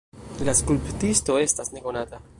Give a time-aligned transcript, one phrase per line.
[0.47, 2.25] La skulptisto estas nekonata.